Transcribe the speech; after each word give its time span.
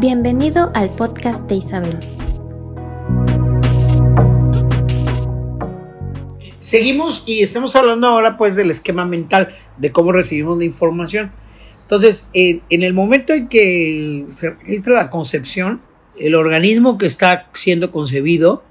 Bienvenido 0.00 0.72
al 0.74 0.94
podcast 0.96 1.48
de 1.48 1.54
Isabel. 1.54 2.00
Seguimos 6.58 7.22
y 7.26 7.42
estamos 7.42 7.76
hablando 7.76 8.08
ahora 8.08 8.36
pues 8.36 8.56
del 8.56 8.72
esquema 8.72 9.04
mental, 9.04 9.54
de 9.76 9.92
cómo 9.92 10.10
recibimos 10.10 10.58
la 10.58 10.64
información. 10.64 11.30
Entonces, 11.82 12.26
en, 12.32 12.62
el 12.68 12.92
momento 12.94 13.32
en 13.32 13.48
que 13.48 14.26
se 14.30 14.50
registra 14.50 14.94
la 14.94 15.10
concepción, 15.10 15.82
el 16.18 16.34
organismo 16.34 16.98
que 16.98 17.06
está 17.06 17.48
siendo 17.54 17.92
concebido, 17.92 18.64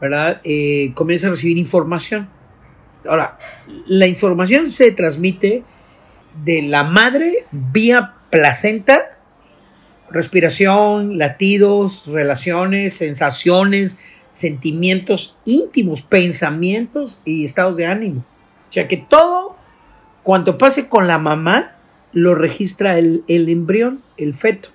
¿verdad? 0.00 0.40
Eh, 0.44 0.92
comienza 0.94 1.26
a 1.26 1.30
recibir 1.30 1.58
información. 1.58 2.28
Ahora, 3.08 3.38
la 3.88 4.06
información 4.06 4.70
se 4.70 4.92
transmite 4.92 5.64
de 6.44 6.62
la 6.62 6.84
madre 6.84 7.46
vía 7.50 8.14
placenta 8.30 9.16
respiración, 10.10 11.18
latidos, 11.18 12.06
relaciones, 12.06 12.94
sensaciones, 12.94 13.98
sentimientos 14.30 15.38
íntimos, 15.44 16.02
pensamientos 16.02 17.20
y 17.24 17.44
estados 17.44 17.76
de 17.76 17.86
ánimo. 17.86 18.24
O 18.70 18.72
sea 18.72 18.88
que 18.88 18.96
todo 18.96 19.56
cuanto 20.22 20.58
pase 20.58 20.88
con 20.88 21.06
la 21.06 21.18
mamá 21.18 21.76
lo 22.12 22.34
registra 22.34 22.98
el, 22.98 23.24
embrión, 23.28 24.02
el 24.16 24.34
feto. 24.34 24.70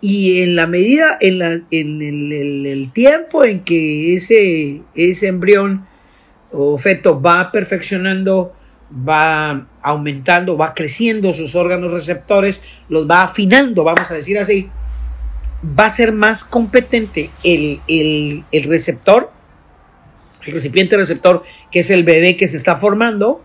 Y 0.00 0.40
en 0.40 0.56
la 0.56 0.66
medida, 0.66 1.18
en, 1.20 1.42
el, 1.42 2.66
el, 2.66 2.90
tiempo 2.92 3.44
en 3.44 3.60
que 3.60 4.16
ese, 4.16 4.80
ese 4.94 5.28
embrión 5.28 5.86
o 6.50 6.78
feto 6.78 7.20
va 7.20 7.52
perfeccionando 7.52 8.54
va 8.92 9.66
aumentando, 9.82 10.56
va 10.56 10.74
creciendo 10.74 11.32
sus 11.32 11.54
órganos 11.54 11.92
receptores, 11.92 12.62
los 12.88 13.08
va 13.08 13.22
afinando, 13.22 13.84
vamos 13.84 14.10
a 14.10 14.14
decir 14.14 14.38
así, 14.38 14.68
va 15.64 15.86
a 15.86 15.90
ser 15.90 16.12
más 16.12 16.44
competente 16.44 17.30
el, 17.44 18.44
receptor, 18.64 19.30
el 20.44 20.52
recipiente 20.52 20.96
receptor, 20.96 21.44
que 21.70 21.80
es 21.80 21.90
el 21.90 22.04
bebé 22.04 22.36
que 22.36 22.48
se 22.48 22.56
está 22.56 22.76
formando, 22.76 23.44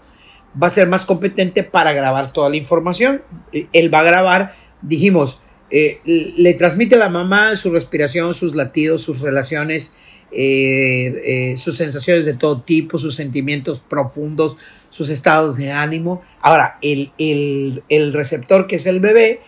va 0.61 0.67
a 0.67 0.71
ser 0.71 0.87
más 0.87 1.05
competente 1.05 1.63
para 1.63 1.93
grabar 1.93 2.31
toda 2.31 2.49
la 2.49 2.55
información. 2.55 3.21
Eh, 3.51 3.67
él 3.73 3.93
va 3.93 3.99
a 3.99 4.03
grabar, 4.03 4.55
dijimos, 4.81 5.41
eh, 5.69 5.99
le 6.05 6.53
transmite 6.53 6.95
a 6.95 6.99
la 6.99 7.09
mamá 7.09 7.55
su 7.55 7.71
respiración, 7.71 8.33
sus 8.33 8.55
latidos, 8.55 9.01
sus 9.01 9.19
relaciones, 9.19 9.95
eh, 10.31 11.55
sus 11.57 11.77
sensaciones 11.77 12.25
de 12.25 12.33
todo 12.33 12.61
tipo, 12.61 12.97
sus 12.97 13.15
sentimientos 13.15 13.81
profundos, 13.87 14.57
sus 14.89 15.09
estados 15.09 15.57
de 15.57 15.71
ánimo. 15.71 16.21
Ahora, 16.41 16.77
el, 16.81 17.11
el, 17.17 18.13
receptor 18.13 18.67
que 18.67 18.77
es 18.77 18.85
el 18.85 18.99
bebé, 18.99 19.41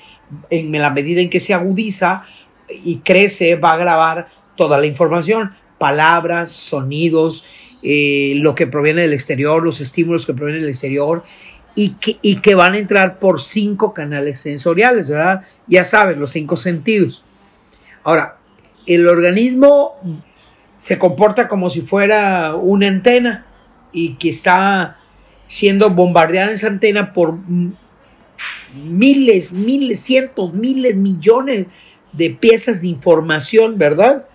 en 0.50 0.72
la 0.74 0.90
medida 0.90 1.22
en 1.22 1.30
que 1.30 1.40
se 1.40 1.54
agudiza 1.54 2.24
y 2.70 2.98
crece, 2.98 3.56
va 3.56 3.74
a 3.74 3.78
grabar 3.78 4.28
toda 4.56 4.78
la 4.78 4.88
información, 4.88 5.54
palabras, 5.78 6.52
sonidos, 6.52 7.46
eh, 7.84 8.34
lo 8.38 8.56
que 8.56 8.68
proviene 8.68 9.04
del 9.04 9.14
exterior, 9.14 9.64
los 9.64 9.80
estímulos 9.80 10.26
que 10.26 10.34
provienen 10.34 10.62
del 10.62 10.72
exterior, 10.72 11.24
y 11.76 11.92
que, 11.92 12.18
y 12.22 12.38
que 12.38 12.56
van 12.56 12.74
a 12.74 12.80
entrar 12.80 13.20
por 13.20 13.40
cinco 13.40 13.94
canales 13.94 14.40
sensoriales, 14.40 15.10
¿verdad? 15.10 15.44
Ya 15.68 15.84
sabes, 15.84 16.18
los 16.18 16.32
cinco 16.32 16.58
sentidos. 16.58 17.24
Ahora, 18.04 18.38
el 18.88 19.08
organismo 19.08 20.24
se 20.78 21.00
comporta 21.00 21.48
como 21.48 21.70
si 21.70 21.82
fuera 21.82 22.56
una 22.56 22.88
antena 22.88 23.46
y 23.92 24.14
que 24.14 24.30
está 24.30 25.00
siendo 25.48 25.90
bombardeada 25.90 26.52
esa 26.52 26.68
antena 26.68 27.14
por 27.14 27.40
miles, 28.76 29.54
miles, 29.54 30.00
cientos, 30.00 30.54
miles, 30.54 30.96
millones 30.96 31.68
de 32.14 32.30
piezas 32.30 32.82
de 32.82 32.88
información, 32.88 33.78
¿verdad? 33.78 34.28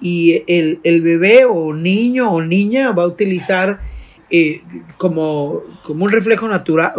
Y 0.00 0.42
el, 0.46 1.02
bebé 1.02 1.44
o 1.44 1.74
niño 1.74 2.32
o 2.32 2.40
niña 2.40 2.92
va 2.92 3.02
a 3.02 3.06
utilizar 3.06 3.80
eh, 4.30 4.62
como, 4.96 5.60
como 5.82 6.06
un 6.06 6.10
reflejo 6.10 6.48
natural, 6.48 6.94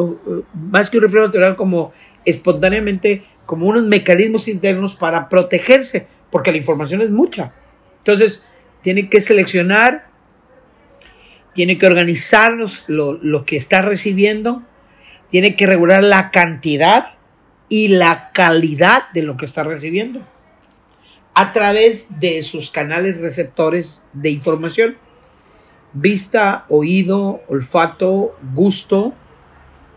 más 0.53 0.91
que 0.91 0.97
un 0.97 1.03
reflejo 1.03 1.25
natural, 1.25 1.55
como 1.55 1.91
espontáneamente, 2.23 3.23
como 3.47 3.65
unos 3.65 3.85
mecanismos 3.87 4.47
internos 4.47 4.95
para 4.95 5.27
protegerse, 5.27 6.07
porque 6.29 6.51
la 6.51 6.57
información 6.57 7.01
es 7.01 7.09
mucha. 7.09 7.53
Entonces, 7.99 8.43
tiene 8.81 9.09
que 9.09 9.21
seleccionar 9.21 10.11
tiene 11.53 11.77
que 11.77 11.85
organizar 11.85 12.53
lo, 12.87 13.45
que 13.45 13.57
está 13.57 13.81
recibiendo, 13.81 14.63
tiene 15.29 15.55
que 15.55 15.67
regular 15.67 16.03
la 16.03 16.31
cantidad 16.31 17.13
y 17.69 17.89
la 17.89 18.31
calidad 18.31 19.11
de 19.13 19.23
lo 19.23 19.37
que 19.37 19.45
está 19.45 19.63
recibiendo 19.63 20.21
a 21.33 21.53
través 21.53 22.19
de 22.19 22.43
sus 22.43 22.71
canales 22.71 23.19
receptores 23.19 24.05
de 24.13 24.29
información. 24.29 24.97
Vista, 25.93 26.65
oído, 26.69 27.41
olfato, 27.47 28.37
gusto 28.53 29.13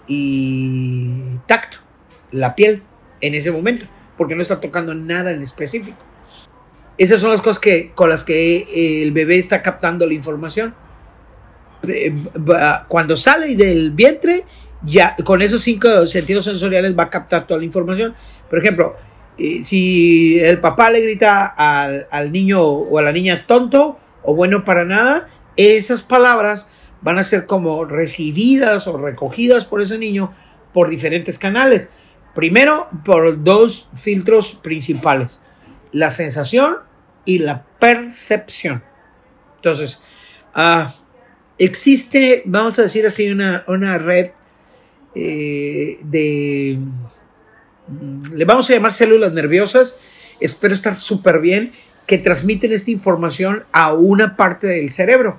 y 0.06 1.10
tacto. 1.46 1.78
La 2.30 2.54
piel 2.56 2.82
en 3.20 3.34
ese 3.34 3.50
momento, 3.50 3.86
porque 4.16 4.34
no 4.34 4.42
está 4.42 4.60
tocando 4.60 4.94
nada 4.94 5.32
en 5.32 5.42
específico. 5.42 5.98
Esas 6.96 7.20
son 7.20 7.32
las 7.32 7.40
cosas 7.40 7.58
que, 7.58 7.90
con 7.94 8.08
las 8.08 8.24
que 8.24 9.02
el 9.02 9.12
bebé 9.12 9.38
está 9.38 9.62
captando 9.62 10.06
la 10.06 10.14
información. 10.14 10.74
Eh, 11.88 12.14
cuando 12.88 13.16
sale 13.16 13.56
del 13.56 13.90
vientre, 13.90 14.44
ya 14.82 15.16
con 15.24 15.42
esos 15.42 15.62
cinco 15.62 16.06
sentidos 16.06 16.44
sensoriales 16.44 16.96
va 16.96 17.04
a 17.04 17.10
captar 17.10 17.46
toda 17.46 17.58
la 17.58 17.66
información. 17.66 18.14
Por 18.48 18.58
ejemplo, 18.58 18.96
eh, 19.38 19.62
si 19.64 20.38
el 20.38 20.60
papá 20.60 20.90
le 20.90 21.00
grita 21.00 21.46
al, 21.46 22.06
al, 22.10 22.30
niño 22.30 22.62
o 22.62 22.98
a 22.98 23.02
la 23.02 23.12
niña 23.12 23.46
tonto 23.46 23.98
o 24.22 24.34
bueno 24.34 24.64
para 24.64 24.84
nada, 24.84 25.28
esas 25.56 26.02
palabras 26.02 26.70
van 27.00 27.18
a 27.18 27.24
ser 27.24 27.46
como 27.46 27.84
recibidas 27.84 28.86
o 28.86 28.96
recogidas 28.96 29.64
por 29.66 29.82
ese 29.82 29.98
niño 29.98 30.32
por 30.72 30.88
diferentes 30.88 31.38
canales. 31.38 31.88
Primero, 32.34 32.88
por 33.04 33.44
dos 33.44 33.88
filtros 33.94 34.58
principales, 34.60 35.42
la 35.94 36.10
sensación 36.10 36.76
y 37.24 37.38
la 37.38 37.64
percepción. 37.78 38.82
Entonces, 39.56 40.02
ah, 40.52 40.92
existe, 41.56 42.42
vamos 42.44 42.78
a 42.78 42.82
decir 42.82 43.06
así, 43.06 43.30
una, 43.30 43.98
red 43.98 44.32
eh, 45.14 45.98
de, 46.02 46.78
mm, 47.88 48.34
le 48.34 48.44
vamos 48.44 48.68
a 48.68 48.74
llamar 48.74 48.92
células 48.92 49.32
nerviosas, 49.32 49.98
espero 50.40 50.74
estar 50.74 50.96
súper 50.96 51.40
bien, 51.40 51.72
que 52.06 52.18
transmiten 52.18 52.72
esta 52.72 52.90
información 52.90 53.62
a 53.72 53.94
una 53.94 54.36
parte 54.36 54.66
del 54.66 54.90
cerebro, 54.90 55.38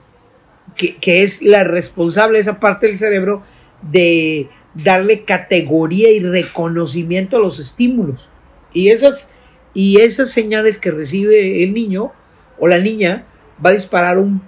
que, 0.75 0.95
que 0.95 1.23
es 1.23 1.41
la 1.41 1.65
responsable 1.65 2.39
esa 2.39 2.59
parte 2.61 2.87
del 2.87 2.97
cerebro 2.97 3.43
de 3.81 4.49
darle 4.73 5.23
categoría 5.25 6.11
y 6.11 6.21
reconocimiento 6.21 7.37
a 7.37 7.41
los 7.41 7.59
estímulos. 7.59 8.29
Y 8.73 8.89
esas, 8.89 9.29
y 9.75 10.01
esas 10.01 10.31
señales 10.31 10.79
que 10.79 10.89
recibe 10.89 11.63
el 11.63 11.73
niño 11.73 12.11
o 12.57 12.67
la 12.67 12.79
niña 12.79 13.25
va 13.63 13.69
a 13.69 13.73
disparar 13.73 14.17
un, 14.17 14.41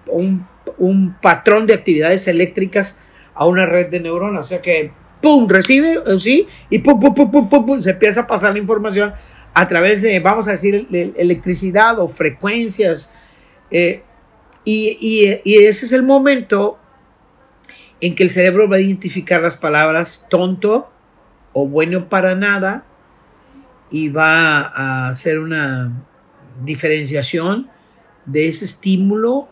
un 0.78 1.16
patrón 1.22 1.68
de 1.68 1.76
actividades 1.76 2.28
eléctricas 2.28 2.98
a 3.36 3.46
una 3.46 3.66
red 3.66 3.88
de 3.88 4.00
neuronas. 4.00 4.46
O 4.46 4.50
sea 4.50 4.62
que, 4.62 4.92
¡pum!, 5.22 5.48
recibe, 5.48 5.98
sí, 6.20 6.48
y 6.70 6.80
¡pum, 6.80 7.00
pum, 7.00 7.14
pum, 7.14 7.50
pum, 7.50 7.66
pum, 7.66 7.80
se 7.80 7.92
empieza 7.92 8.22
a 8.22 8.28
pasar 8.28 8.54
la 8.54 8.60
información 8.60 9.14
a 9.54 9.68
través 9.68 10.02
de, 10.02 10.20
vamos 10.20 10.48
a 10.48 10.52
decir, 10.52 10.88
electricidad 11.18 12.00
o 12.00 12.08
frecuencias. 12.08 13.12
Eh, 13.70 14.02
y, 14.64 15.26
ese 15.46 15.86
es 15.86 15.94
el 15.94 16.04
momento 16.04 16.78
en 18.02 18.16
que 18.16 18.24
el 18.24 18.32
cerebro 18.32 18.70
va 18.70 18.78
a 18.78 18.80
identificar 18.80 19.42
las 19.42 19.56
palabras 19.56 20.28
tonto 20.30 20.90
o 21.54 21.68
bueno 21.68 22.10
para 22.10 22.36
nada 22.36 22.86
y 23.90 24.10
va 24.10 24.62
a 24.62 25.10
hacer 25.10 25.40
una 25.40 25.92
diferenciación 26.64 27.70
de 28.26 28.48
ese 28.48 28.66
estímulo 28.66 29.48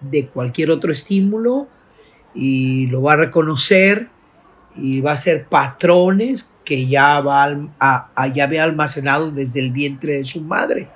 de 0.00 0.28
cualquier 0.28 0.70
otro 0.70 0.92
estímulo 0.92 1.68
y 2.34 2.86
lo 2.86 3.02
va 3.02 3.14
a 3.14 3.16
reconocer 3.16 4.08
y 4.76 5.00
va 5.00 5.12
a 5.12 5.18
ser 5.18 5.46
patrones 5.46 6.54
que 6.64 6.86
ya 6.86 7.20
va 7.20 7.70
a, 7.80 8.28
ya 8.28 8.44
había 8.44 8.64
almacenado 8.64 9.30
desde 9.30 9.60
el 9.60 9.72
vientre 9.72 10.18
de 10.18 10.24
su 10.24 10.42
madre. 10.42 10.88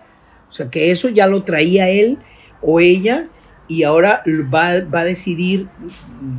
O 0.48 0.52
sea 0.52 0.70
que 0.70 0.90
eso 0.90 1.08
ya 1.08 1.26
lo 1.26 1.42
traía 1.42 1.88
él 1.88 2.18
o 2.62 2.78
ella 2.78 3.28
y 3.66 3.82
ahora 3.82 4.22
va, 4.26 4.80
va 4.84 5.00
a 5.00 5.04
decidir 5.04 5.68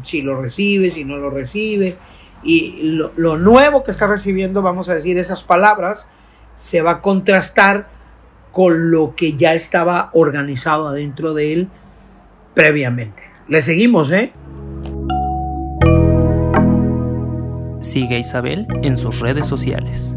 si 0.04 0.22
lo 0.22 0.42
recibe, 0.42 0.90
si 0.92 1.04
no 1.04 1.18
lo 1.18 1.30
recibe. 1.30 1.98
Y 2.44 2.84
lo, 2.84 3.12
lo 3.16 3.38
nuevo 3.38 3.84
que 3.84 3.92
está 3.92 4.08
recibiendo, 4.08 4.62
vamos 4.62 4.88
a 4.88 4.96
decir, 4.96 5.18
esas 5.18 5.44
palabras, 5.44 6.08
se 6.56 6.82
va 6.82 6.92
a 6.92 7.02
contrastar 7.02 7.88
con 8.52 8.90
lo 8.90 9.16
que 9.16 9.34
ya 9.34 9.54
estaba 9.54 10.10
organizado 10.14 10.88
adentro 10.88 11.34
de 11.34 11.54
él 11.54 11.70
previamente. 12.54 13.24
Le 13.48 13.62
seguimos, 13.62 14.12
¿eh? 14.12 14.34
Sigue 17.82 18.16
a 18.16 18.20
Isabel 18.20 18.66
en 18.82 18.98
sus 18.98 19.20
redes 19.20 19.46
sociales. 19.46 20.16